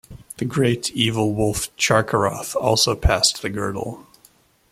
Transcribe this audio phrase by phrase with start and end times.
[0.37, 4.07] The great, evil Wolf Carcharoth also passed the Girdle.